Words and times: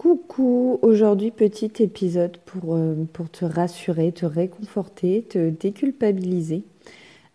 Coucou, 0.00 0.78
aujourd'hui 0.80 1.30
petit 1.30 1.70
épisode 1.80 2.38
pour, 2.46 2.74
euh, 2.74 3.06
pour 3.12 3.28
te 3.28 3.44
rassurer, 3.44 4.12
te 4.12 4.24
réconforter, 4.24 5.26
te 5.28 5.50
déculpabiliser. 5.50 6.62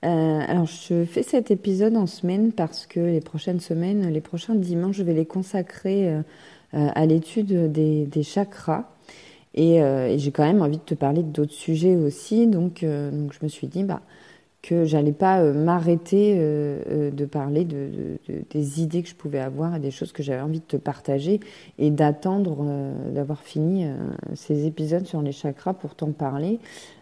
Euh, 0.03 0.41
alors 0.47 0.65
je 0.65 1.05
fais 1.05 1.21
cet 1.21 1.51
épisode 1.51 1.95
en 1.95 2.07
semaine 2.07 2.51
parce 2.51 2.87
que 2.87 2.99
les 2.99 3.21
prochaines 3.21 3.59
semaines, 3.59 4.11
les 4.11 4.19
prochains 4.19 4.55
dimanches, 4.55 4.95
je 4.95 5.03
vais 5.03 5.13
les 5.13 5.27
consacrer 5.27 6.09
euh, 6.09 6.21
à 6.71 7.05
l'étude 7.05 7.71
des, 7.71 8.07
des, 8.07 8.23
chakras. 8.23 8.89
Et, 9.53 9.75
et 9.75 10.17
j'ai 10.17 10.31
quand 10.31 10.43
même 10.43 10.63
envie 10.63 10.77
de 10.77 10.83
te 10.83 10.95
parler 10.95 11.21
d'autres 11.21 11.53
sujets 11.53 11.95
aussi, 11.95 12.47
donc, 12.47 12.83
donc 12.83 13.31
je 13.31 13.39
me 13.43 13.47
suis 13.47 13.67
dit, 13.67 13.83
bah, 13.83 14.01
que 14.65 14.83
j'allais 14.85 15.11
pas 15.11 15.41
euh, 15.41 15.53
m'arrêter 15.53 16.35
euh, 16.37 16.79
euh, 16.89 17.11
de 17.11 17.25
parler 17.25 17.65
de, 17.65 18.17
des 18.49 18.81
idées 18.81 19.03
que 19.03 19.09
je 19.09 19.15
pouvais 19.15 19.39
avoir 19.39 19.75
et 19.75 19.79
des 19.79 19.91
choses 19.91 20.11
que 20.11 20.23
j'avais 20.23 20.41
envie 20.41 20.59
de 20.59 20.65
te 20.65 20.77
partager 20.77 21.39
et 21.77 21.91
d'attendre 21.91 22.65
d'avoir 23.13 23.41
fini 23.41 23.85
ces 24.33 24.65
épisodes 24.65 25.05
sur 25.05 25.21
les 25.21 25.31
chakras 25.31 25.73
pour 25.73 25.95
t'en 25.95 26.11
parler. 26.11 26.59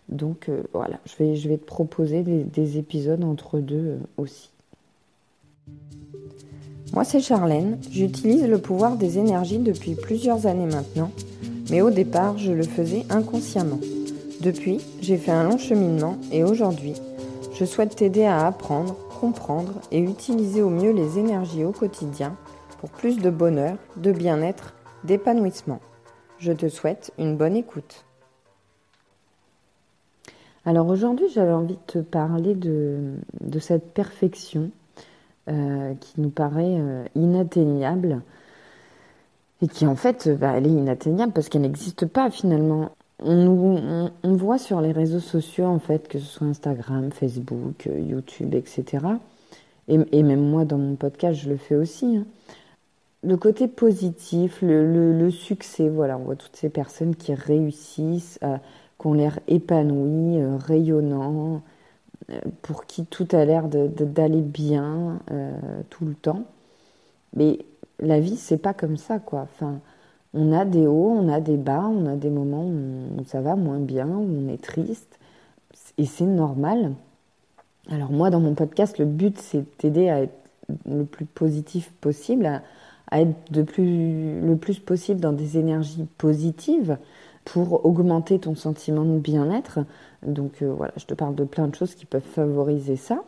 Donc 0.10 0.50
voilà, 0.74 1.00
je 1.06 1.24
vais, 1.24 1.36
je 1.36 1.48
vais 1.48 1.58
te 1.58 1.66
proposer 1.66 2.24
des, 2.24 2.44
des 2.44 2.78
épisodes 2.78 3.24
entre 3.24 3.60
deux 3.60 4.00
aussi. 4.18 4.50
Moi 6.92 7.04
c'est 7.04 7.22
Charlène, 7.22 7.78
j'utilise 7.90 8.46
le 8.46 8.58
pouvoir 8.58 8.98
des 8.98 9.18
énergies 9.18 9.60
depuis 9.60 9.96
plusieurs 9.96 10.46
années 10.46 10.68
maintenant, 10.68 11.12
mais 11.72 11.82
au 11.82 11.90
départ 11.90 12.38
je 12.38 12.52
le 12.52 12.64
faisais 12.64 13.06
inconsciemment. 13.10 13.80
Depuis, 14.42 14.82
j'ai 15.02 15.16
fait 15.16 15.32
un 15.32 15.46
long 15.46 15.58
cheminement 15.58 16.18
et 16.34 16.44
aujourd'hui, 16.44 16.96
je 17.54 17.66
souhaite 17.66 17.96
t'aider 17.96 18.26
à 18.26 18.48
apprendre, 18.48 18.96
comprendre 19.20 19.74
et 19.92 20.00
utiliser 20.00 20.62
au 20.62 20.70
mieux 20.70 20.92
les 20.92 21.20
énergies 21.20 21.64
au 21.64 21.72
quotidien 21.72 22.36
pour 22.80 22.90
plus 22.90 23.20
de 23.20 23.30
bonheur, 23.30 23.78
de 23.96 24.12
bien-être, 24.12 24.74
d'épanouissement. 25.04 25.80
Je 26.40 26.52
te 26.52 26.68
souhaite 26.68 27.14
une 27.20 27.38
bonne 27.38 27.56
écoute. 27.56 28.06
Alors 30.66 30.88
aujourd'hui, 30.88 31.28
j'avais 31.30 31.52
envie 31.52 31.76
de 31.76 31.86
te 31.86 32.00
parler 32.00 32.56
de, 32.56 33.16
cette 33.60 33.94
perfection 33.94 34.72
euh, 35.50 35.94
qui 36.00 36.22
nous 36.22 36.30
paraît 36.30 36.78
euh, 36.80 37.06
inatteignable 37.16 38.22
et 39.62 39.68
qui 39.68 39.86
en 39.86 39.96
fait, 39.96 40.30
bah, 40.30 40.54
elle 40.56 40.66
est 40.66 40.72
inatteignable 40.72 41.34
parce 41.34 41.50
qu'elle 41.50 41.62
n'existe 41.62 42.06
pas 42.06 42.32
finalement 42.32 42.92
on, 43.24 44.12
voit 44.36 44.58
sur 44.58 44.82
les 44.82 44.92
réseaux 44.92 45.20
sociaux, 45.20 45.66
en 45.66 45.80
fait, 45.80 46.08
que 46.08 46.20
ce 46.20 46.26
soit 46.26 46.48
Instagram, 46.48 47.12
Facebook, 47.12 47.88
euh, 47.88 48.00
YouTube, 48.00 48.54
etc. 48.54 49.06
Et, 49.88 50.24
même 50.24 50.50
moi, 50.50 50.66
dans 50.66 50.78
mon 50.78 50.96
podcast, 50.96 51.40
je 51.40 51.50
le 51.50 51.58
fais 51.58 51.76
aussi. 51.76 52.18
Hein. 52.18 52.26
Le 53.24 53.38
côté 53.38 53.68
positif, 53.68 54.60
le, 54.62 55.30
succès, 55.30 55.90
voilà, 55.90 56.18
on 56.18 56.24
voit 56.24 56.36
toutes 56.36 56.56
ces 56.56 56.70
personnes 56.70 57.16
qui 57.16 57.34
réussissent, 57.34 58.40
euh, 58.44 58.58
qui 59.00 59.08
ont 59.08 59.14
l'air 59.14 59.40
épanouies, 59.48 60.42
euh, 60.42 60.58
rayonnants, 60.58 61.62
pour 62.62 62.86
qui 62.86 63.06
tout 63.06 63.28
a 63.34 63.44
l'air 63.44 63.68
d'aller 63.68 64.42
bien 64.42 65.20
tout 65.90 66.06
le 66.06 66.14
temps. 66.14 66.46
Mais 67.36 67.60
la 68.00 68.22
vie, 68.22 68.38
c'est 68.38 68.58
pas 68.58 68.74
comme 68.74 68.96
ça, 68.96 69.20
quoi. 69.20 69.42
Enfin, 69.42 69.82
on 70.34 70.52
a 70.52 70.66
des 70.66 70.88
hauts, 70.88 71.12
on 71.12 71.30
a 71.30 71.40
des 71.40 71.58
bas, 71.58 71.86
on 71.88 72.08
a 72.08 72.16
des 72.16 72.30
moments 72.30 72.66
où 72.66 73.24
ça 73.26 73.42
va 73.42 73.56
moins 73.56 73.80
bien, 73.80 74.08
où 74.08 74.28
on 74.46 74.48
est 74.52 74.62
triste. 74.62 75.20
Et 75.98 76.06
c'est 76.06 76.26
normal. 76.26 76.94
Alors 77.90 78.12
moi, 78.12 78.30
dans 78.30 78.40
mon 78.40 78.56
podcast, 78.56 78.98
le 78.98 79.06
but, 79.06 79.38
c'est 79.38 79.66
d'aider 79.80 80.10
à 80.10 80.22
être 80.24 80.38
le 80.86 81.04
plus 81.04 81.26
positif 81.26 81.92
possible, 82.02 82.46
à, 83.12 83.22
être 83.22 83.52
de 83.52 83.62
plus, 83.62 84.42
le 84.42 84.56
plus 84.56 84.80
possible 84.80 85.20
dans 85.20 85.34
des 85.34 85.58
énergies 85.58 86.08
positives 86.18 86.98
pour 87.46 87.86
augmenter 87.86 88.40
ton 88.40 88.56
sentiment 88.56 89.04
de 89.04 89.20
bien-être. 89.20 89.80
Donc 90.26 90.62
euh, 90.62 90.74
voilà, 90.74 90.94
je 90.98 91.06
te 91.06 91.14
parle 91.14 91.36
de 91.36 91.44
plein 91.44 91.68
de 91.68 91.76
choses 91.76 91.94
qui 91.96 92.06
peuvent 92.06 92.22
favoriser 92.22 92.96
ça. 92.96 93.24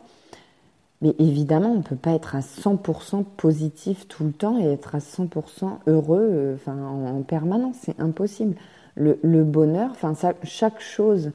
Mais 1.02 1.14
évidemment, 1.18 1.72
on 1.72 1.78
ne 1.78 1.82
peut 1.82 1.96
pas 1.96 2.12
être 2.12 2.36
à 2.36 2.40
100% 2.40 3.24
positif 3.36 4.08
tout 4.08 4.24
le 4.24 4.32
temps 4.32 4.58
et 4.58 4.64
être 4.64 4.94
à 4.94 4.98
100% 4.98 5.78
heureux 5.86 6.28
euh, 6.32 6.54
enfin, 6.54 6.76
en, 6.76 7.22
permanence. 7.22 7.76
C'est 7.82 8.00
impossible. 8.00 8.56
Le, 8.94 9.44
bonheur, 9.44 9.90
enfin, 9.90 10.14
chaque 10.42 10.80
chose 10.80 11.32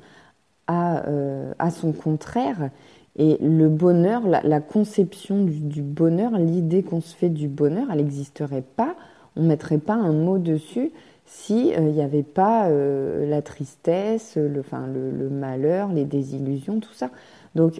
a, 0.65 1.05
euh, 1.07 1.53
a, 1.59 1.69
son 1.69 1.91
contraire. 1.91 2.71
Et 3.17 3.37
le 3.39 3.69
bonheur, 3.69 4.23
la, 4.25 4.61
conception 4.61 5.43
du, 5.45 5.83
bonheur, 5.83 6.31
l'idée 6.39 6.81
qu'on 6.81 7.01
se 7.01 7.15
fait 7.15 7.29
du 7.29 7.47
bonheur, 7.47 7.85
elle 7.91 7.97
n'existerait 7.97 8.63
pas. 8.63 8.95
On 9.35 9.43
ne 9.43 9.47
mettrait 9.47 9.77
pas 9.77 9.93
un 9.93 10.11
mot 10.11 10.39
dessus 10.39 10.91
s'il 11.25 11.75
euh, 11.75 11.91
n'y 11.91 12.01
avait 12.01 12.23
pas 12.23 12.67
la 12.67 13.43
tristesse, 13.43 14.37
le, 14.37 14.47
le, 14.47 15.29
malheur, 15.29 15.93
les 15.93 16.05
désillusions, 16.05 16.79
tout 16.79 16.93
ça. 16.93 17.11
Donc 17.53 17.79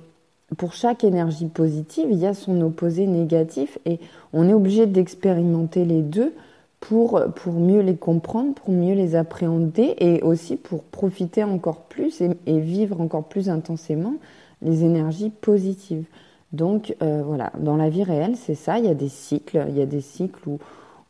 pour 0.58 0.74
chaque 0.74 1.04
énergie 1.04 1.48
positive, 1.48 2.08
il 2.10 2.18
y 2.18 2.26
a 2.26 2.34
son 2.34 2.60
opposé 2.62 3.08
négatif 3.08 3.78
et 3.86 4.00
on 4.34 4.50
est 4.50 4.54
obligé 4.54 4.86
d'expérimenter 4.86 5.86
les 5.86 6.02
deux 6.02 6.34
pour, 6.82 7.22
pour 7.36 7.54
mieux 7.54 7.82
les 7.82 7.96
comprendre, 7.96 8.54
pour 8.56 8.74
mieux 8.74 8.96
les 8.96 9.16
appréhender 9.16 9.96
et 10.00 10.22
aussi 10.24 10.58
pour 10.58 10.84
profiter 10.84 11.44
encore 11.44 11.82
plus 11.84 12.22
et, 12.22 12.60
vivre 12.60 13.00
encore 13.00 13.24
plus 13.24 13.50
intensément 13.50 14.16
les 14.62 14.84
énergies 14.84 15.30
positives. 15.30 16.06
Donc 16.52 16.96
euh, 17.02 17.22
voilà, 17.26 17.54
dans 17.60 17.78
la 17.78 17.90
vie 17.90 18.04
réelle, 18.04 18.36
c'est 18.36 18.56
ça, 18.56 18.78
il 18.78 18.86
y 18.86 18.90
a 18.90 18.94
des 18.94 19.10
cycles, 19.10 19.66
il 19.70 19.78
y 19.78 19.82
a 19.82 19.86
des 19.86 20.02
cycles 20.02 20.50
où, 20.50 20.60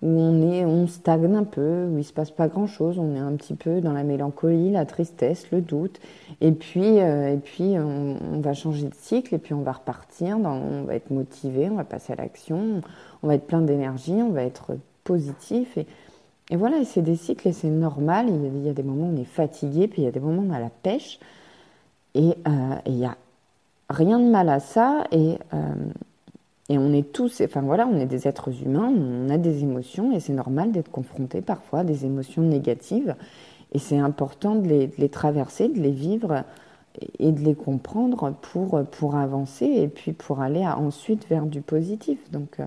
où 0.01 0.07
on 0.07 0.51
est, 0.51 0.65
on 0.65 0.87
stagne 0.87 1.35
un 1.35 1.43
peu, 1.43 1.85
où 1.85 1.97
il 1.97 2.03
se 2.03 2.13
passe 2.13 2.31
pas 2.31 2.47
grand 2.47 2.67
chose, 2.67 2.97
on 2.97 3.15
est 3.15 3.19
un 3.19 3.33
petit 3.33 3.53
peu 3.53 3.81
dans 3.81 3.93
la 3.93 4.03
mélancolie, 4.03 4.71
la 4.71 4.85
tristesse, 4.85 5.51
le 5.51 5.61
doute, 5.61 5.99
et 6.41 6.51
puis, 6.51 6.99
euh, 6.99 7.33
et 7.33 7.37
puis 7.37 7.75
on, 7.77 8.39
va 8.41 8.53
changer 8.53 8.87
de 8.87 8.95
cycle, 8.95 9.35
et 9.35 9.37
puis 9.37 9.53
on 9.53 9.61
va 9.61 9.73
repartir, 9.73 10.37
on 10.39 10.83
va 10.83 10.95
être 10.95 11.11
motivé, 11.11 11.69
on 11.69 11.75
va 11.75 11.83
passer 11.83 12.13
à 12.13 12.15
l'action, 12.15 12.81
on 13.21 13.27
va 13.27 13.35
être 13.35 13.45
plein 13.45 13.61
d'énergie, 13.61 14.13
on 14.13 14.31
va 14.31 14.43
être 14.43 14.71
positif, 15.03 15.77
et, 15.77 15.85
et 16.49 16.55
voilà, 16.55 16.83
c'est 16.83 17.01
des 17.01 17.15
cycles 17.15 17.47
et 17.47 17.53
c'est 17.53 17.69
normal. 17.69 18.27
Il 18.27 18.65
y, 18.65 18.69
a, 18.69 18.73
des 18.73 18.83
moments 18.83 19.07
où 19.07 19.13
on 19.13 19.21
est 19.21 19.23
fatigué, 19.23 19.87
puis 19.87 20.01
il 20.01 20.05
y 20.05 20.07
a 20.07 20.11
des 20.11 20.19
moments 20.19 20.41
où 20.41 20.49
on 20.49 20.53
a 20.53 20.59
la 20.59 20.69
pêche, 20.69 21.19
et 22.13 22.35
euh, 22.47 22.75
il 22.87 22.97
y 22.97 23.05
a 23.05 23.15
rien 23.89 24.19
de 24.19 24.25
mal 24.25 24.49
à 24.49 24.59
ça, 24.59 25.05
et 25.11 25.37
euh, 25.53 25.73
et 26.71 26.77
on 26.77 26.93
est 26.93 27.11
tous, 27.11 27.41
enfin 27.41 27.59
voilà, 27.59 27.85
on 27.85 27.99
est 27.99 28.05
des 28.05 28.29
êtres 28.29 28.63
humains, 28.63 28.89
on 28.95 29.29
a 29.29 29.37
des 29.37 29.61
émotions 29.61 30.13
et 30.13 30.21
c'est 30.21 30.31
normal 30.31 30.71
d'être 30.71 30.89
confronté 30.89 31.41
parfois 31.41 31.79
à 31.79 31.83
des 31.83 32.05
émotions 32.05 32.43
négatives. 32.43 33.15
Et 33.73 33.79
c'est 33.79 33.97
important 33.97 34.55
de 34.55 34.87
les, 34.97 35.09
traverser, 35.09 35.67
de 35.67 35.81
les 35.81 35.91
vivre 35.91 36.45
et 37.19 37.33
de 37.33 37.41
les 37.41 37.55
comprendre 37.55 38.33
pour, 38.41 38.81
pour 38.89 39.17
avancer 39.17 39.65
et 39.65 39.89
puis 39.89 40.13
pour 40.13 40.39
aller 40.39 40.65
ensuite 40.65 41.27
vers 41.27 41.45
du 41.45 41.59
positif. 41.59 42.31
Donc, 42.31 42.61
euh, 42.61 42.65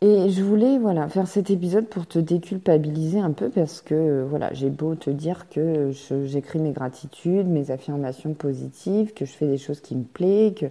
et 0.00 0.30
je 0.30 0.42
voulais 0.42 0.78
voilà 0.78 1.06
faire 1.10 1.28
cet 1.28 1.50
épisode 1.50 1.88
pour 1.88 2.06
te 2.06 2.18
déculpabiliser 2.18 3.20
un 3.20 3.32
peu 3.32 3.50
parce 3.50 3.82
que 3.82 4.24
voilà 4.30 4.50
j'ai 4.54 4.70
beau 4.70 4.94
te 4.94 5.10
dire 5.10 5.50
que 5.50 5.90
j'écris 6.24 6.58
mes 6.58 6.72
gratitudes, 6.72 7.46
mes 7.46 7.70
affirmations 7.70 8.32
positives, 8.32 9.12
que 9.12 9.26
je 9.26 9.32
fais 9.32 9.46
des 9.46 9.58
choses 9.58 9.80
qui 9.80 9.94
me 9.94 10.04
plaisent, 10.04 10.54
que 10.54 10.66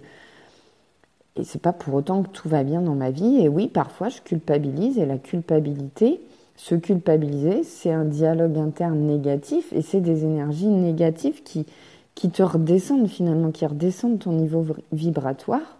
et 1.36 1.44
c'est 1.44 1.62
pas 1.62 1.72
pour 1.72 1.94
autant 1.94 2.22
que 2.22 2.28
tout 2.28 2.48
va 2.48 2.64
bien 2.64 2.82
dans 2.82 2.94
ma 2.94 3.10
vie. 3.10 3.40
Et 3.40 3.48
oui, 3.48 3.68
parfois 3.68 4.08
je 4.08 4.20
culpabilise 4.20 4.98
et 4.98 5.06
la 5.06 5.18
culpabilité, 5.18 6.20
se 6.56 6.74
culpabiliser, 6.74 7.62
c'est 7.62 7.92
un 7.92 8.04
dialogue 8.04 8.58
interne 8.58 8.98
négatif 8.98 9.72
et 9.72 9.80
c'est 9.80 10.00
des 10.00 10.24
énergies 10.24 10.68
négatives 10.68 11.42
qui, 11.42 11.66
qui 12.14 12.30
te 12.30 12.42
redescendent 12.42 13.08
finalement, 13.08 13.50
qui 13.50 13.64
redescendent 13.64 14.18
ton 14.18 14.32
niveau 14.32 14.66
vibratoire. 14.92 15.78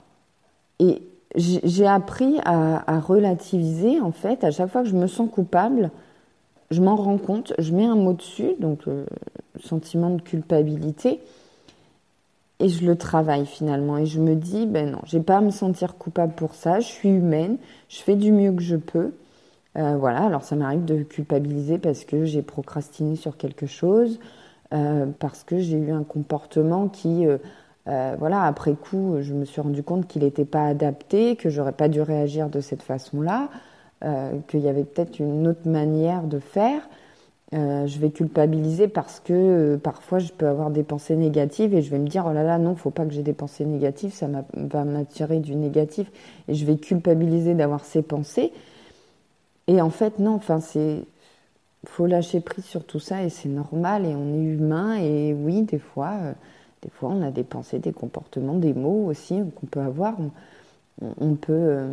Et 0.78 1.02
j'ai 1.34 1.86
appris 1.86 2.38
à, 2.44 3.00
relativiser 3.00 4.00
en 4.00 4.12
fait. 4.12 4.42
À 4.42 4.50
chaque 4.50 4.70
fois 4.70 4.82
que 4.82 4.88
je 4.88 4.96
me 4.96 5.06
sens 5.06 5.30
coupable, 5.30 5.90
je 6.70 6.80
m'en 6.80 6.96
rends 6.96 7.18
compte, 7.18 7.52
je 7.58 7.74
mets 7.74 7.84
un 7.84 7.96
mot 7.96 8.14
dessus, 8.14 8.54
donc 8.58 8.86
le 8.86 9.04
sentiment 9.62 10.10
de 10.10 10.22
culpabilité 10.22 11.20
et 12.60 12.68
je 12.68 12.86
le 12.86 12.96
travaille 12.96 13.46
finalement 13.46 13.98
et 13.98 14.06
je 14.06 14.20
me 14.20 14.36
dis 14.36 14.66
ben 14.66 14.90
non, 14.90 15.00
j'ai 15.04 15.20
pas 15.20 15.38
à 15.38 15.40
me 15.40 15.50
sentir 15.50 15.96
coupable 15.96 16.34
pour 16.34 16.54
ça, 16.54 16.80
je 16.80 16.86
suis 16.86 17.08
humaine, 17.08 17.56
je 17.88 17.98
fais 17.98 18.16
du 18.16 18.32
mieux 18.32 18.52
que 18.52 18.62
je 18.62 18.76
peux. 18.76 19.12
Euh, 19.78 19.96
voilà, 19.96 20.24
alors 20.24 20.42
ça 20.42 20.56
m'arrive 20.56 20.84
de 20.84 21.02
culpabiliser 21.02 21.78
parce 21.78 22.04
que 22.04 22.24
j'ai 22.24 22.42
procrastiné 22.42 23.16
sur 23.16 23.36
quelque 23.36 23.66
chose, 23.66 24.18
euh, 24.74 25.06
parce 25.18 25.44
que 25.44 25.58
j'ai 25.58 25.78
eu 25.78 25.92
un 25.92 26.02
comportement 26.02 26.88
qui, 26.88 27.26
euh, 27.26 28.16
voilà, 28.18 28.42
après 28.44 28.74
coup, 28.74 29.16
je 29.20 29.32
me 29.32 29.44
suis 29.44 29.60
rendu 29.60 29.82
compte 29.82 30.06
qu'il 30.06 30.22
n'était 30.22 30.44
pas 30.44 30.66
adapté, 30.66 31.36
que 31.36 31.50
j'aurais 31.50 31.72
pas 31.72 31.88
dû 31.88 32.02
réagir 32.02 32.48
de 32.48 32.60
cette 32.60 32.82
façon-là, 32.82 33.48
qu'il 34.48 34.60
y 34.60 34.68
avait 34.68 34.84
peut-être 34.84 35.18
une 35.18 35.46
autre 35.46 35.68
manière 35.68 36.22
de 36.22 36.38
faire. 36.38 36.80
Euh, 37.52 37.84
je 37.88 37.98
vais 37.98 38.10
culpabiliser 38.10 38.86
parce 38.86 39.18
que 39.18 39.32
euh, 39.32 39.76
parfois 39.76 40.20
je 40.20 40.30
peux 40.30 40.46
avoir 40.46 40.70
des 40.70 40.84
pensées 40.84 41.16
négatives 41.16 41.74
et 41.74 41.82
je 41.82 41.90
vais 41.90 41.98
me 41.98 42.06
dire 42.06 42.24
oh 42.28 42.32
là 42.32 42.44
là 42.44 42.58
non 42.58 42.76
faut 42.76 42.92
pas 42.92 43.04
que 43.04 43.10
j'ai 43.10 43.24
des 43.24 43.32
pensées 43.32 43.64
négatives 43.64 44.12
ça 44.12 44.28
va 44.54 44.84
m'attirer 44.84 45.40
du 45.40 45.56
négatif 45.56 46.12
et 46.46 46.54
je 46.54 46.64
vais 46.64 46.76
culpabiliser 46.76 47.54
d'avoir 47.54 47.84
ces 47.84 48.02
pensées 48.02 48.52
et 49.66 49.80
en 49.80 49.90
fait 49.90 50.20
non 50.20 50.34
enfin 50.34 50.60
c'est 50.60 51.02
faut 51.86 52.06
lâcher 52.06 52.38
prise 52.40 52.64
sur 52.64 52.84
tout 52.84 53.00
ça 53.00 53.24
et 53.24 53.30
c'est 53.30 53.48
normal 53.48 54.06
et 54.06 54.14
on 54.14 54.32
est 54.34 54.44
humain 54.44 54.94
et 54.98 55.34
oui, 55.34 55.62
des 55.62 55.78
fois, 55.80 56.12
euh, 56.22 56.32
des 56.82 56.90
fois 56.90 57.10
on 57.10 57.22
a 57.22 57.30
des 57.32 57.42
pensées, 57.42 57.80
des 57.80 57.92
comportements, 57.92 58.54
des 58.54 58.74
mots 58.74 59.06
aussi 59.06 59.40
qu'on 59.56 59.66
peut 59.66 59.80
avoir. 59.80 60.16
On, 61.18 61.34
peut 61.34 61.88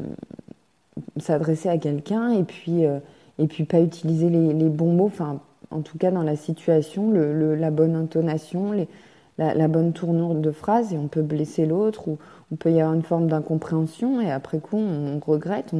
s'adresser 1.18 1.69
à 1.69 1.77
quelqu'un 1.77 2.31
et 2.31 2.44
puis 2.44 2.83
et 2.83 3.48
puis 3.48 3.63
pas 3.63 3.80
utiliser 3.80 4.30
les, 4.30 4.53
les, 4.53 4.68
bons 4.69 4.92
mots. 4.92 5.06
Enfin, 5.06 5.39
en 5.72 5.81
tout 5.81 5.98
cas 5.98 6.12
dans 6.12 6.24
la 6.24 6.36
situation, 6.36 7.12
la 7.12 7.72
bonne 7.72 7.96
intonation, 7.96 8.74
la, 9.38 9.68
bonne 9.68 9.94
tournure 9.94 10.36
de 10.36 10.52
phrase 10.52 10.94
et 10.94 10.98
on 10.98 11.08
peut 11.08 11.22
blesser 11.22 11.66
l'autre 11.66 12.08
ou 12.08 12.18
on 12.52 12.56
peut 12.56 12.72
y 12.72 12.80
avoir 12.80 12.94
une 12.94 13.04
forme 13.04 13.28
d'incompréhension 13.28 14.22
et 14.22 14.31
après 14.31 14.60
coup 14.60 14.78
on, 14.78 15.19
regrette, 15.19 15.74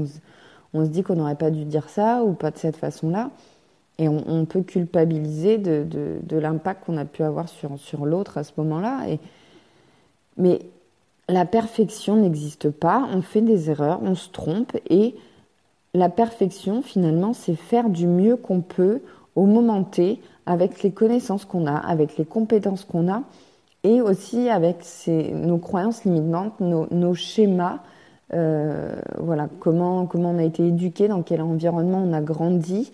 on, 0.74 0.86
se 0.86 0.90
dit 0.90 1.04
qu'on 1.04 1.16
n'aurait 1.16 1.36
pas 1.36 1.52
dû 1.52 1.66
dire 1.66 1.90
ça 1.90 2.24
ou 2.24 2.34
pas 2.34 2.52
de 2.52 2.58
cette 2.58 2.78
façon-là. 2.78 3.32
Et 4.00 4.08
on, 4.08 4.46
peut 4.46 4.62
culpabiliser 4.62 5.58
de, 5.58 6.38
l'impact 6.38 6.86
qu'on 6.86 6.98
a 6.98 7.06
pu 7.06 7.24
avoir 7.24 7.50
sur, 7.50 8.06
l'autre 8.06 8.38
à 8.38 8.44
ce 8.44 8.52
moment-là. 8.58 9.08
Mais 10.38 10.60
la 11.30 11.46
perfection 11.46 12.16
n'existe 12.16 12.70
pas, 12.70 13.08
on 13.12 13.24
fait 13.24 13.42
des 13.42 13.72
erreurs, 13.72 14.00
on 14.04 14.14
se 14.14 14.30
trompe, 14.30 14.78
et 14.90 15.16
la 15.94 16.10
perfection, 16.10 16.82
finalement, 16.82 17.34
c'est 17.34 17.56
faire 17.56 17.90
du 17.90 18.08
mieux 18.08 18.36
qu'on 18.36 18.62
peut 18.62 19.02
au 19.38 19.46
moment 19.46 19.84
T, 19.84 20.20
avec 20.48 20.82
les 20.82 20.92
connaissances 20.92 21.46
qu'on 21.46 21.68
a, 21.68 21.76
avec 21.76 22.18
les 22.18 22.26
compétences 22.26 22.84
qu'on 22.84 23.08
a, 23.08 23.22
et 23.84 24.02
aussi 24.02 24.50
avec 24.50 24.84
nos 25.08 25.60
croyances 25.60 26.04
limitantes, 26.06 26.60
nos, 26.60 27.14
schémas, 27.14 27.80
euh, 28.34 28.96
voilà, 29.20 29.48
comment, 29.60 30.08
comment 30.08 30.32
on 30.32 30.40
a 30.40 30.44
été 30.44 30.66
éduqué, 30.68 31.08
dans 31.08 31.22
quel 31.22 31.44
environnement 31.44 32.04
on 32.04 32.14
a 32.14 32.22
grandi, 32.22 32.92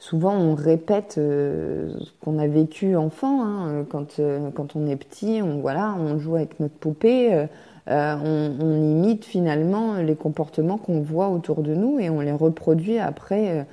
souvent 0.00 0.34
on 0.34 0.56
répète 0.56 1.14
euh, 1.18 1.94
ce 2.00 2.10
qu'on 2.24 2.40
a 2.40 2.48
vécu 2.48 2.96
enfant. 2.96 3.44
Hein, 3.44 3.84
quand, 3.88 4.18
euh, 4.18 4.50
quand 4.50 4.74
on 4.74 4.88
est 4.88 4.96
petit, 4.96 5.40
on, 5.42 5.60
voilà, 5.60 5.94
on 5.96 6.18
joue 6.18 6.34
avec 6.34 6.58
notre 6.58 6.74
poupée, 6.74 7.46
on, 7.86 8.58
imite 8.60 9.24
finalement 9.24 9.94
les 9.94 10.16
comportements 10.16 10.76
qu'on 10.76 11.00
voit 11.00 11.28
autour 11.28 11.62
de 11.62 11.74
nous 11.74 12.00
et 12.00 12.10
on 12.10 12.20
les 12.20 12.32
reproduit 12.32 12.98
après 12.98 13.64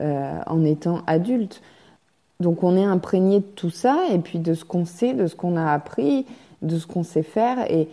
en 0.00 0.64
étant 0.64 1.00
adulte. 1.06 1.62
Donc 2.40 2.62
on 2.62 2.76
est 2.76 2.84
imprégné 2.84 3.40
de 3.40 3.44
tout 3.44 3.70
ça 3.70 4.06
et 4.10 4.18
puis 4.18 4.38
de 4.38 4.54
ce 4.54 4.64
qu'on 4.64 4.84
sait, 4.84 5.14
de 5.14 5.26
ce 5.26 5.36
qu'on 5.36 5.56
a 5.56 5.72
appris, 5.72 6.26
de 6.62 6.78
ce 6.78 6.86
qu'on 6.86 7.04
sait 7.04 7.22
faire. 7.22 7.70
Et, 7.70 7.88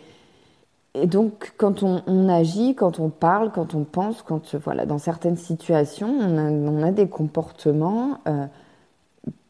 et 0.93 1.07
donc, 1.07 1.53
quand 1.57 1.83
on, 1.83 2.27
agit, 2.27 2.75
quand 2.75 2.99
on 2.99 3.09
parle, 3.09 3.51
quand 3.51 3.75
on 3.75 3.83
pense, 3.83 4.21
quand 4.21 4.55
voilà, 4.55 4.85
dans 4.85 4.97
certaines 4.97 5.37
situations, 5.37 6.09
on 6.09 6.83
a, 6.83 6.91
des 6.91 7.07
comportements 7.07 8.17
euh, 8.27 8.45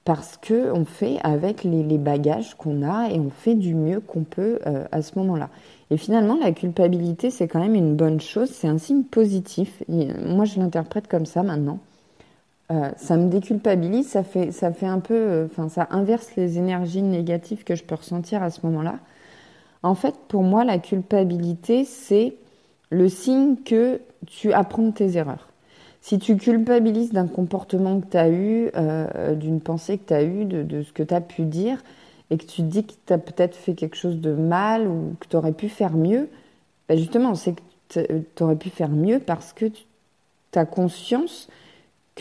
parce 0.06 0.38
que 0.38 0.72
on 0.72 0.86
fait 0.86 1.18
avec 1.24 1.64
les, 1.64 1.98
bagages 1.98 2.56
qu'on 2.56 2.84
a 2.84 3.10
et 3.10 3.20
on 3.20 3.32
fait 3.32 3.56
du 3.56 3.74
mieux 3.74 4.02
qu'on 4.02 4.24
peut 4.24 4.60
euh, 4.68 4.86
à 4.92 5.02
ce 5.02 5.18
moment-là. 5.18 5.50
Et 5.90 5.98
finalement, 5.98 6.38
la 6.40 6.52
culpabilité, 6.52 7.32
c'est 7.32 7.48
quand 7.48 7.60
même 7.60 7.76
une 7.76 7.96
bonne 7.96 8.22
chose, 8.22 8.50
c'est 8.50 8.68
un 8.68 8.78
signe 8.78 9.04
positif. 9.04 9.84
moi, 9.90 10.46
je 10.46 10.60
l'interprète 10.60 11.08
comme 11.08 11.26
ça 11.26 11.42
maintenant. 11.42 11.80
Euh, 12.72 12.92
ça 12.96 13.18
me 13.18 13.30
déculpabilise, 13.30 14.08
ça 14.08 14.24
fait, 14.24 14.52
ça 14.52 14.72
fait 14.72 14.86
un 14.86 15.00
peu, 15.00 15.48
enfin, 15.52 15.68
ça 15.68 15.88
inverse 15.92 16.36
les 16.38 16.58
énergies 16.58 17.02
négatives 17.02 17.64
que 17.64 17.76
je 17.76 17.84
peux 17.84 17.96
ressentir 17.96 18.42
à 18.44 18.50
ce 18.50 18.66
moment-là. 18.66 19.00
En 19.84 19.96
fait, 19.96 20.16
pour 20.28 20.44
moi, 20.44 20.64
la 20.64 20.78
culpabilité, 20.78 21.86
c'est 21.86 22.36
le 22.92 23.10
signe 23.10 23.56
que 23.58 24.00
tu 24.28 24.54
apprends 24.54 24.84
de 24.84 24.92
tes 24.92 25.18
erreurs. 25.18 25.48
Si 26.02 26.18
tu 26.20 26.36
culpabilises 26.38 27.12
d'un 27.12 27.28
comportement 27.28 28.00
que 28.00 28.08
tu 28.08 28.18
as 28.18 28.30
eu, 28.30 28.70
euh, 28.76 29.36
d'une 29.36 29.62
pensée 29.62 29.98
que 29.98 30.08
tu 30.08 30.14
as 30.14 30.24
eue, 30.24 30.46
de, 30.46 30.82
ce 30.84 30.92
que 30.92 31.04
tu 31.04 31.14
as 31.14 31.22
pu 31.22 31.44
dire, 31.44 31.84
et 32.30 32.38
que 32.38 32.46
tu 32.46 32.62
dis 32.62 32.86
que 32.86 32.94
tu 33.06 33.14
as 33.14 33.18
peut-être 33.18 33.56
fait 33.56 33.74
quelque 33.74 33.96
chose 33.96 34.20
de 34.20 34.34
mal 34.34 34.88
ou 34.88 35.16
que 35.20 35.28
tu 35.28 35.36
aurais 35.36 35.52
pu 35.52 35.70
faire 35.70 35.94
mieux, 35.94 36.30
ben 36.88 36.98
justement, 36.98 37.36
c'est 37.36 37.54
que 37.54 38.24
tu 38.36 38.44
aurais 38.44 38.56
pu 38.56 38.70
faire 38.70 38.90
mieux 38.90 39.20
parce 39.20 39.54
que 39.54 39.66
tu 39.66 40.60
as 40.60 40.66
conscience 40.66 41.50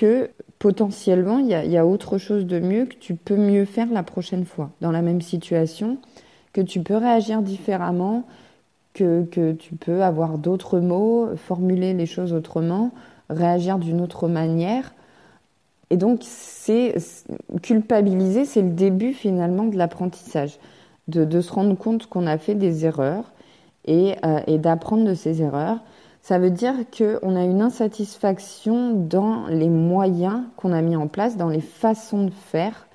que 0.00 0.30
potentiellement, 0.58 1.40
il 1.40 1.48
y, 1.48 1.76
a, 1.76 1.84
autre 1.84 2.16
chose 2.16 2.46
de 2.46 2.58
mieux 2.58 2.86
que 2.86 2.94
tu 2.94 3.16
peux 3.16 3.36
mieux 3.36 3.66
faire 3.66 3.92
la 3.92 4.02
prochaine 4.02 4.46
fois 4.46 4.70
dans 4.80 4.92
la 4.92 5.02
même 5.02 5.20
situation 5.20 5.98
que 6.54 6.62
tu 6.62 6.80
peux 6.80 6.96
réagir 6.96 7.42
différemment, 7.42 8.24
que, 8.94 9.24
que 9.24 9.52
tu 9.52 9.74
peux 9.74 10.02
avoir 10.02 10.38
d'autres 10.38 10.80
mots, 10.80 11.28
formuler 11.36 11.92
les 11.92 12.06
choses 12.06 12.32
autrement, 12.32 12.92
réagir 13.28 13.78
d'une 13.78 14.00
autre 14.00 14.26
manière. 14.26 14.94
Et 15.90 15.98
donc, 15.98 16.20
c'est 16.22 16.94
culpabiliser, 17.60 18.46
c'est 18.46 18.62
le 18.62 18.70
début 18.70 19.12
finalement 19.12 19.66
de 19.66 19.76
l'apprentissage, 19.76 20.58
de, 21.08 21.26
de, 21.26 21.42
se 21.42 21.52
rendre 21.52 21.76
compte 21.76 22.06
qu'on 22.06 22.26
a 22.26 22.38
fait 22.38 22.54
des 22.54 22.86
erreurs 22.86 23.32
et, 23.84 24.14
euh, 24.24 24.40
et 24.46 24.56
d'apprendre 24.56 25.04
de 25.04 25.14
ces 25.14 25.42
erreurs. 25.42 25.80
Ça 26.22 26.38
veut 26.38 26.50
dire 26.50 26.74
qu'on 26.96 27.34
a 27.34 27.44
une 27.44 27.62
insatisfaction 27.62 28.92
dans 28.92 29.46
les 29.46 29.68
moyens 29.68 30.42
qu'on 30.56 30.72
a 30.72 30.82
mis 30.82 30.96
en 30.96 31.08
place, 31.08 31.36
dans 31.36 31.48
les 31.48 31.60
façons 31.60 32.24
de 32.24 32.30
faire. 32.30 32.86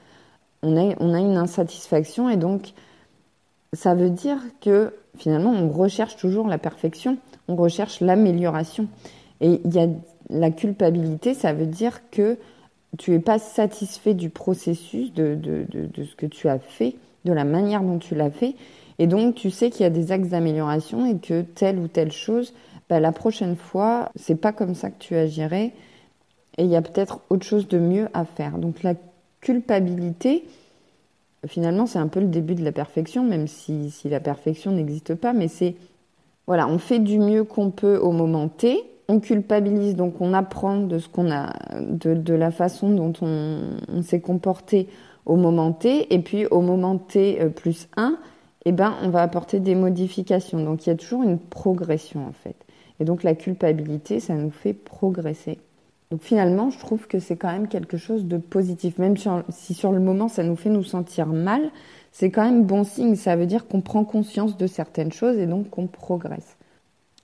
On 0.62 0.78
a, 0.78 1.20
une 1.20 1.38
insatisfaction 1.38 2.30
et 2.30 2.38
donc 2.38 2.74
ça 3.74 3.94
veut 3.94 4.10
dire 4.10 4.38
que 4.62 4.94
finalement, 5.18 5.52
on 5.52 5.70
recherche 5.70 6.16
toujours 6.16 6.48
la 6.48 6.58
perfection, 6.58 7.18
on 7.48 7.56
recherche 7.56 8.00
l'amélioration. 8.00 8.88
Et 9.42 9.62
il 9.64 9.74
y 9.74 9.80
a 9.80 9.88
la 10.30 10.50
culpabilité, 10.50 11.34
ça 11.34 11.54
veut 11.54 11.68
dire 11.68 12.02
que 12.10 12.38
tu 12.98 13.12
n'es 13.12 13.20
pas 13.20 13.40
satisfait 13.40 14.14
du 14.14 14.30
processus, 14.30 15.14
de, 15.14 15.36
de, 15.36 15.66
de, 15.70 16.04
ce 16.04 16.16
que 16.16 16.26
tu 16.26 16.48
as 16.48 16.60
fait, 16.60 16.96
de 17.26 17.34
la 17.34 17.44
manière 17.44 17.82
dont 17.82 17.98
tu 17.98 18.16
l'as 18.16 18.32
fait. 18.32 18.56
Et 18.98 19.08
donc, 19.08 19.36
tu 19.36 19.52
sais 19.52 19.70
qu'il 19.70 19.84
y 19.84 19.88
a 19.88 19.90
des 19.90 20.12
axes 20.12 20.30
d'amélioration 20.30 21.06
et 21.06 21.18
que 21.18 21.42
telle 21.42 21.80
ou 21.80 21.88
telle 21.88 22.12
chose, 22.12 22.54
bah, 22.90 23.00
la 23.00 23.12
prochaine 23.12 23.56
fois, 23.56 24.10
c'est 24.16 24.36
pas 24.36 24.52
comme 24.52 24.76
ça 24.76 24.90
que 24.90 25.00
tu 25.00 25.16
agirais. 25.16 25.74
Et 26.58 26.64
il 26.64 26.70
y 26.70 26.76
a 26.76 26.82
peut-être 26.82 27.20
autre 27.30 27.46
chose 27.46 27.68
de 27.68 27.80
mieux 27.80 28.08
à 28.14 28.26
faire. 28.26 28.58
Donc, 28.58 28.84
la 28.84 28.94
culpabilité, 29.42 30.46
finalement, 31.48 31.86
c'est 31.86 32.00
un 32.00 32.08
peu 32.08 32.20
le 32.20 32.28
début 32.28 32.56
de 32.56 32.64
la 32.64 32.72
perfection, 32.72 33.24
même 33.24 33.48
si, 33.48 33.92
la 34.06 34.20
perfection 34.20 34.72
n'existe 34.72 35.16
pas, 35.16 35.34
mais 35.34 35.48
c'est, 35.48 35.76
voilà, 36.48 36.68
on 36.68 36.78
fait 36.78 37.00
du 37.00 37.20
mieux 37.20 37.44
qu'on 37.44 37.72
peut 37.72 37.98
au 37.98 38.12
moment 38.12 38.48
T, 38.48 38.84
on 39.08 39.20
culpabilise, 39.20 39.96
donc 39.96 40.20
on 40.22 40.34
apprend 40.34 40.78
de 40.78 40.98
ce 40.98 41.08
qu'on 41.08 41.32
a, 41.32 41.54
de, 41.80 42.34
la 42.34 42.52
façon 42.52 42.90
dont 42.90 43.14
on, 43.22 44.02
s'est 44.02 44.22
comporté 44.22 44.88
au 45.26 45.36
moment 45.36 45.72
T, 45.74 46.14
et 46.14 46.20
puis 46.20 46.46
au 46.48 46.62
moment 46.62 46.98
T 46.98 47.42
euh, 47.42 47.50
plus 47.50 47.88
1, 47.98 48.18
eh 48.66 48.72
ben, 48.72 48.96
on 49.04 49.10
va 49.10 49.22
apporter 49.22 49.60
des 49.60 49.76
modifications. 49.76 50.64
Donc 50.64 50.86
il 50.86 50.90
y 50.90 50.92
a 50.92 50.96
toujours 50.96 51.24
une 51.24 51.38
progression 51.38 52.26
en 52.28 52.32
fait. 52.32 52.65
Et 53.00 53.06
donc 53.06 53.24
la 53.24 53.36
culpabilité, 53.36 54.20
ça 54.20 54.36
nous 54.36 54.52
fait 54.52 54.74
progresser. 54.74 55.60
Donc 56.12 56.22
finalement, 56.22 56.70
je 56.70 56.80
trouve 56.80 57.08
que 57.08 57.20
c'est 57.20 57.36
quand 57.36 57.52
même 57.52 57.68
quelque 57.68 57.98
chose 57.98 58.26
de 58.26 58.38
positif. 58.38 58.98
Même 59.00 59.16
si 59.50 59.74
sur 59.74 59.92
le 59.92 60.00
moment, 60.00 60.28
ça 60.28 60.44
nous 60.44 60.56
fait 60.56 60.70
nous 60.70 60.84
sentir 60.84 61.28
mal, 61.28 61.72
c'est 62.12 62.30
quand 62.32 62.46
même 62.46 62.64
bon 62.64 62.84
signe. 62.84 63.16
Ça 63.16 63.36
veut 63.36 63.48
dire 63.48 63.68
qu'on 63.68 63.82
prend 63.82 64.04
conscience 64.06 64.58
de 64.58 64.68
certaines 64.68 65.12
choses 65.12 65.38
et 65.38 65.48
donc 65.48 65.70
qu'on 65.70 65.88
progresse. 65.88 66.58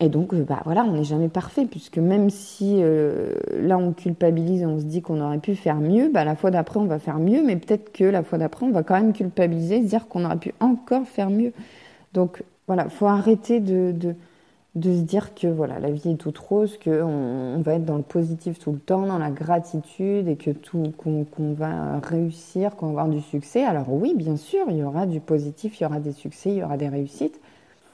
Et 0.01 0.09
donc, 0.09 0.33
euh, 0.33 0.43
bah 0.43 0.61
voilà, 0.65 0.83
on 0.83 0.93
n'est 0.93 1.03
jamais 1.03 1.29
parfait, 1.29 1.65
puisque 1.65 1.99
même 1.99 2.31
si 2.31 2.77
euh, 2.79 3.35
là 3.53 3.77
on 3.77 3.93
culpabilise 3.93 4.63
et 4.63 4.65
on 4.65 4.79
se 4.79 4.85
dit 4.85 5.03
qu'on 5.03 5.21
aurait 5.21 5.37
pu 5.37 5.55
faire 5.55 5.75
mieux, 5.75 6.09
bah 6.09 6.25
la 6.25 6.35
fois 6.35 6.49
d'après 6.49 6.79
on 6.79 6.85
va 6.85 6.97
faire 6.97 7.19
mieux, 7.19 7.43
mais 7.43 7.55
peut-être 7.55 7.93
que 7.93 8.03
la 8.03 8.23
fois 8.23 8.39
d'après 8.39 8.65
on 8.65 8.71
va 8.71 8.81
quand 8.81 8.95
même 8.95 9.13
culpabiliser, 9.13 9.83
se 9.83 9.87
dire 9.87 10.07
qu'on 10.07 10.25
aurait 10.25 10.37
pu 10.37 10.55
encore 10.59 11.05
faire 11.05 11.29
mieux. 11.29 11.53
Donc 12.13 12.43
voilà, 12.65 12.89
faut 12.89 13.05
arrêter 13.05 13.59
de, 13.59 13.91
de 13.91 14.15
de 14.75 14.93
se 14.93 15.01
dire 15.01 15.35
que 15.35 15.47
voilà, 15.47 15.79
la 15.79 15.91
vie 15.91 16.11
est 16.11 16.15
toute 16.15 16.37
rose, 16.37 16.77
qu'on 16.81 16.91
on 16.91 17.61
va 17.61 17.73
être 17.73 17.83
dans 17.83 17.97
le 17.97 18.03
positif 18.03 18.57
tout 18.57 18.71
le 18.71 18.79
temps, 18.79 19.05
dans 19.05 19.17
la 19.17 19.29
gratitude 19.29 20.29
et 20.29 20.37
que 20.37 20.51
tout 20.51 20.93
qu'on 20.97 21.53
va 21.53 21.99
réussir, 21.99 22.77
qu'on 22.77 22.87
va 22.87 23.01
avoir 23.01 23.09
du 23.09 23.21
succès. 23.21 23.63
Alors 23.65 23.91
oui, 23.91 24.13
bien 24.15 24.37
sûr, 24.37 24.65
il 24.69 24.77
y 24.77 24.83
aura 24.83 25.05
du 25.05 25.19
positif, 25.19 25.79
il 25.79 25.83
y 25.83 25.85
aura 25.85 25.99
des 25.99 26.13
succès, 26.13 26.51
il 26.51 26.57
y 26.57 26.63
aura 26.63 26.77
des 26.77 26.87
réussites. 26.87 27.39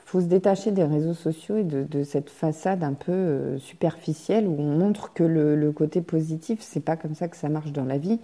Il 0.05 0.09
faut 0.09 0.21
se 0.21 0.27
détacher 0.27 0.71
des 0.71 0.83
réseaux 0.83 1.15
sociaux 1.15 1.57
et 1.57 1.63
de, 1.63 2.03
cette 2.03 2.29
façade 2.29 2.83
un 2.83 2.93
peu 2.93 3.11
euh, 3.11 3.57
superficielle 3.57 4.47
où 4.47 4.55
on 4.57 4.77
montre 4.77 5.13
que 5.13 5.23
le, 5.23 5.55
le 5.55 5.71
côté 5.71 6.01
positif, 6.01 6.59
c'est 6.61 6.79
pas 6.79 6.95
comme 6.95 7.15
ça 7.15 7.27
que 7.27 7.35
ça 7.35 7.49
marche 7.49 7.71
dans 7.71 7.83
la 7.83 7.97
vie. 7.97 8.19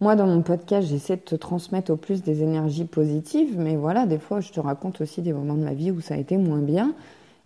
Moi, 0.00 0.16
dans 0.16 0.26
mon 0.26 0.42
podcast, 0.42 0.88
j'essaie 0.88 1.16
de 1.16 1.22
te 1.22 1.34
transmettre 1.34 1.90
au 1.92 1.96
plus 1.96 2.22
des 2.22 2.42
énergies 2.42 2.84
positives, 2.84 3.58
mais 3.58 3.76
voilà, 3.76 4.06
des 4.06 4.18
fois, 4.18 4.40
je 4.40 4.50
te 4.52 4.60
raconte 4.60 5.00
aussi 5.00 5.22
des 5.22 5.32
moments 5.32 5.54
de 5.54 5.64
ma 5.64 5.74
vie 5.74 5.90
où 5.90 6.00
ça 6.00 6.14
a 6.14 6.16
été 6.16 6.36
moins 6.36 6.60
bien. 6.60 6.94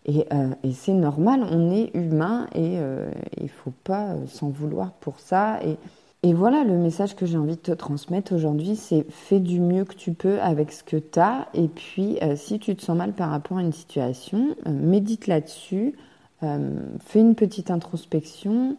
Euh, 0.09 0.55
et, 0.63 0.73
c'est 0.73 0.93
normal, 0.93 1.45
on 1.51 1.71
est 1.71 1.95
humain 1.95 2.47
et 2.55 2.79
euh, 2.79 3.11
il 3.37 3.45
ne 3.45 3.49
faut 3.49 3.73
pas 3.85 4.13
euh, 4.13 4.27
s'en 4.27 4.49
vouloir 4.49 4.93
pour 4.93 5.21
ça. 5.21 5.61
Et, 5.63 5.77
et, 6.23 6.33
voilà, 6.33 6.65
le 6.65 6.77
message 6.77 7.15
que 7.15 7.27
j'ai 7.27 7.37
envie 7.37 7.57
de 7.57 7.61
te 7.61 7.73
transmettre 7.73 8.33
aujourd'hui, 8.35 8.77
c'est 8.77 9.07
fais 9.11 9.41
du 9.41 9.61
mieux 9.61 9.85
que 9.85 9.95
tu 9.95 10.13
peux 10.13 10.41
avec 10.41 10.73
ce 10.73 10.83
que 10.83 10.97
tu 10.97 11.19
as. 11.19 11.49
Et 11.55 11.69
puis, 11.69 12.19
si 12.37 12.59
tu 12.59 12.75
te 12.75 12.83
sens 12.83 12.97
mal 12.97 13.13
par 13.13 13.31
rapport 13.31 13.59
à 13.59 13.63
une 13.63 13.73
situation, 13.73 14.57
médite 14.67 15.29
là-dessus, 15.29 15.95
fais 16.41 17.21
une 17.21 17.37
petite 17.37 17.71
introspection, 17.71 18.77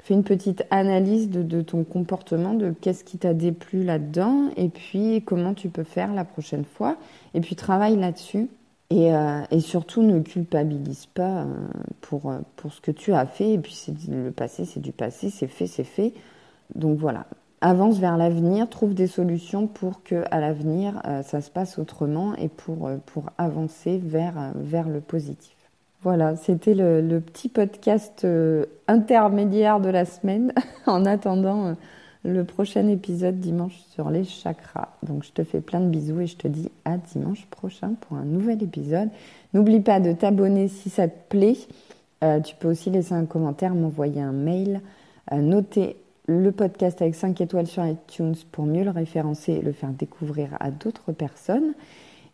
fais 0.00 0.14
une 0.14 0.22
petite 0.22 0.64
analyse 0.70 1.30
de, 1.30 1.62
ton 1.62 1.82
comportement, 1.82 2.54
de 2.54 2.70
qu'est-ce 2.70 3.02
qui 3.02 3.18
t'a 3.18 3.34
déplu 3.34 3.82
là-dedans, 3.82 4.50
et 4.56 4.68
puis 4.68 5.22
comment 5.24 5.54
tu 5.54 5.70
peux 5.70 5.82
faire 5.82 6.14
la 6.14 6.24
prochaine 6.24 6.64
fois, 6.64 6.96
et 7.34 7.40
puis 7.40 7.56
travaille 7.56 7.96
là-dessus. 7.96 8.48
Et, 8.90 9.14
euh, 9.14 9.42
surtout, 9.60 10.02
ne 10.02 10.20
culpabilise 10.20 11.06
pas 11.06 11.42
euh, 11.42 11.44
pour, 12.00 12.30
euh, 12.30 12.38
pour 12.56 12.72
ce 12.72 12.80
que 12.80 12.90
tu 12.90 13.12
as 13.12 13.26
fait. 13.26 13.52
Et 13.52 13.58
puis, 13.58 13.74
c'est 13.74 13.94
le 14.08 14.30
passé, 14.30 14.64
c'est 14.64 14.80
du 14.80 14.92
passé, 14.92 15.30
c'est 15.30 15.46
fait, 15.46 15.66
c'est 15.66 15.84
fait. 15.84 16.14
Donc 16.74 16.98
voilà, 16.98 17.26
avance 17.60 17.98
vers 17.98 18.16
l'avenir, 18.16 18.68
trouve 18.68 18.94
des 18.94 19.06
solutions 19.06 19.66
pour 19.66 20.02
que 20.02 20.24
à 20.30 20.40
l'avenir, 20.40 21.00
ça 21.24 21.40
se 21.40 21.50
passe 21.50 21.78
autrement 21.78 22.34
et 22.36 22.48
pour, 22.48 22.90
pour 23.06 23.30
avancer 23.38 23.98
vers, 24.04 24.52
vers 24.54 24.86
le 24.86 25.00
positif. 25.00 25.56
Voilà, 26.02 26.36
c'était 26.36 26.74
le, 26.74 27.20
petit 27.20 27.48
podcast 27.48 28.26
intermédiaire 28.86 29.80
de 29.80 29.88
la 29.88 30.04
semaine 30.04 30.52
en 30.86 31.06
attendant 31.06 31.74
le 32.24 32.44
prochain 32.44 32.88
épisode 32.88 33.40
dimanche 33.40 33.78
sur 33.90 34.10
les 34.10 34.24
chakras. 34.24 34.88
Donc 35.02 35.24
je 35.24 35.32
te 35.32 35.44
fais 35.44 35.60
plein 35.60 35.80
de 35.80 35.88
bisous 35.88 36.20
et 36.20 36.26
je 36.26 36.36
te 36.36 36.48
dis 36.48 36.70
à 36.84 36.96
dimanche 36.96 37.46
prochain 37.46 37.92
pour 38.00 38.16
un 38.16 38.24
nouvel 38.24 38.62
épisode. 38.62 39.08
N'oublie 39.54 39.80
pas 39.80 40.00
de 40.00 40.12
t'abonner 40.12 40.68
si 40.68 40.90
ça 40.90 41.08
te 41.08 41.18
plaît. 41.28 41.56
Euh, 42.24 42.40
tu 42.40 42.54
peux 42.56 42.68
aussi 42.68 42.90
laisser 42.90 43.14
un 43.14 43.24
commentaire, 43.24 43.74
m'envoyer 43.74 44.20
un 44.20 44.32
mail, 44.32 44.80
noter 45.32 45.96
le 46.26 46.52
podcast 46.52 47.00
avec 47.00 47.14
5 47.14 47.40
étoiles 47.40 47.66
sur 47.66 47.84
iTunes 47.86 48.34
pour 48.52 48.66
mieux 48.66 48.84
le 48.84 48.90
référencer 48.90 49.54
et 49.54 49.62
le 49.62 49.72
faire 49.72 49.90
découvrir 49.90 50.50
à 50.60 50.70
d'autres 50.70 51.12
personnes. 51.12 51.72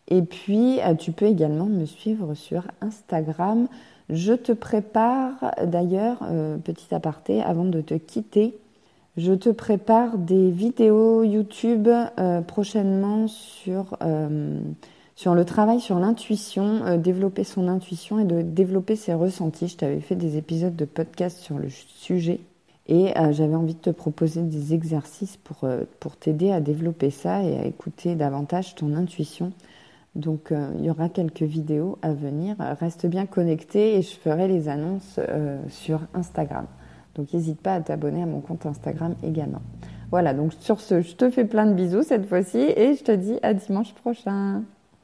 Et 0.07 0.21
puis, 0.21 0.79
euh, 0.81 0.93
tu 0.93 1.11
peux 1.11 1.25
également 1.25 1.65
me 1.65 1.85
suivre 1.85 2.35
sur 2.35 2.67
Instagram. 2.81 3.67
Je 4.09 4.33
te 4.33 4.51
prépare, 4.51 5.51
d'ailleurs, 5.65 6.19
euh, 6.29 6.57
petit 6.57 6.93
aparté, 6.93 7.41
avant 7.41 7.65
de 7.65 7.81
te 7.81 7.95
quitter, 7.95 8.57
je 9.17 9.33
te 9.33 9.49
prépare 9.49 10.17
des 10.17 10.51
vidéos 10.51 11.23
YouTube 11.23 11.87
euh, 11.87 12.41
prochainement 12.41 13.27
sur, 13.27 13.97
sur 15.15 15.35
le 15.35 15.45
travail 15.45 15.79
sur 15.79 15.99
l'intuition, 15.99 16.97
développer 16.97 17.43
son 17.43 17.67
intuition 17.67 18.19
et 18.19 18.25
de 18.25 18.41
développer 18.41 18.95
ses 18.95 19.13
ressentis. 19.13 19.67
Je 19.67 19.77
t'avais 19.77 20.01
fait 20.01 20.15
des 20.15 20.37
épisodes 20.37 20.75
de 20.75 20.85
podcast 20.85 21.39
sur 21.39 21.57
le 21.57 21.69
sujet 21.69 22.39
et 22.87 23.13
j'avais 23.31 23.55
envie 23.55 23.73
de 23.73 23.79
te 23.79 23.89
proposer 23.89 24.41
des 24.41 24.73
exercices 24.73 25.37
pour, 25.37 25.67
pour 25.99 26.17
t'aider 26.17 26.51
à 26.51 26.59
développer 26.59 27.09
ça 27.09 27.43
et 27.43 27.57
à 27.57 27.65
écouter 27.65 28.15
davantage 28.15 28.75
ton 28.75 28.93
intuition. 28.93 29.53
Donc 30.15 30.51
euh, 30.51 30.71
il 30.79 30.85
y 30.85 30.89
aura 30.89 31.09
quelques 31.09 31.43
vidéos 31.43 31.97
à 32.01 32.13
venir. 32.13 32.55
Reste 32.79 33.05
bien 33.05 33.25
connecté 33.25 33.97
et 33.97 34.01
je 34.01 34.15
ferai 34.15 34.47
les 34.47 34.69
annonces 34.69 35.19
euh, 35.19 35.59
sur 35.69 35.99
Instagram. 36.13 36.65
Donc 37.15 37.33
n'hésite 37.33 37.61
pas 37.61 37.73
à 37.73 37.81
t'abonner 37.81 38.23
à 38.23 38.25
mon 38.25 38.41
compte 38.41 38.65
Instagram 38.65 39.15
également. 39.23 39.61
Voilà, 40.11 40.33
donc 40.33 40.53
sur 40.59 40.79
ce, 40.81 41.01
je 41.01 41.15
te 41.15 41.29
fais 41.29 41.45
plein 41.45 41.65
de 41.65 41.73
bisous 41.73 42.03
cette 42.03 42.27
fois-ci 42.27 42.59
et 42.59 42.95
je 42.95 43.03
te 43.03 43.11
dis 43.11 43.39
à 43.41 43.53
dimanche 43.53 43.93
prochain. 43.93 44.63